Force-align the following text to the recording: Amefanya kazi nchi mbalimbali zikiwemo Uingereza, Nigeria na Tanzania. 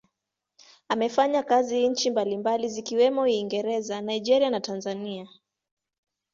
Amefanya 0.89 1.43
kazi 1.43 1.89
nchi 1.89 2.09
mbalimbali 2.11 2.69
zikiwemo 2.69 3.21
Uingereza, 3.21 4.01
Nigeria 4.01 4.49
na 4.49 4.59
Tanzania. 4.59 5.27